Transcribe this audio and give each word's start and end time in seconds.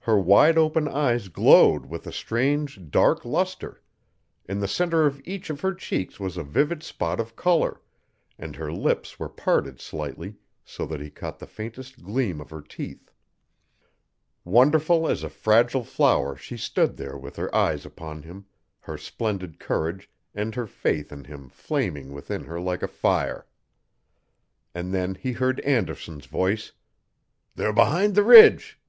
Her 0.00 0.18
wide 0.18 0.58
open 0.58 0.88
eyes 0.88 1.28
glowed 1.28 1.86
with 1.86 2.04
a 2.04 2.10
strange, 2.12 2.90
dark 2.90 3.24
luster; 3.24 3.80
in 4.46 4.58
the 4.58 4.66
center 4.66 5.06
of 5.06 5.20
each 5.24 5.48
of 5.48 5.60
her 5.60 5.72
cheeks 5.74 6.18
was 6.18 6.36
a 6.36 6.42
vivid 6.42 6.82
spot 6.82 7.20
of 7.20 7.36
color, 7.36 7.80
and 8.36 8.56
her 8.56 8.72
lips 8.72 9.20
were 9.20 9.28
parted 9.28 9.78
slightly, 9.80 10.34
so 10.64 10.86
that 10.86 11.00
he 11.00 11.08
caught 11.08 11.38
the 11.38 11.46
faintest 11.46 12.02
gleam 12.02 12.40
of 12.40 12.50
her 12.50 12.62
teeth. 12.62 13.12
Wonderful 14.44 15.06
as 15.06 15.22
a 15.22 15.28
fragile 15.28 15.84
flower 15.84 16.34
she 16.34 16.56
stood 16.56 16.96
there 16.96 17.16
with 17.16 17.36
her 17.36 17.54
eyes 17.54 17.86
upon 17.86 18.24
him, 18.24 18.46
her 18.80 18.98
splendid 18.98 19.60
courage 19.60 20.10
and 20.34 20.52
her 20.56 20.66
faith 20.66 21.12
in 21.12 21.22
him 21.26 21.48
flaming 21.48 22.10
within 22.12 22.42
her 22.42 22.58
like 22.60 22.82
a 22.82 22.88
fire. 22.88 23.46
And 24.74 24.92
then 24.92 25.14
he 25.14 25.30
heard 25.30 25.60
Anderson's 25.60 26.26
voice: 26.26 26.72
"They're 27.54 27.72
behind 27.72 28.16
the 28.16 28.24
ridge. 28.24 28.80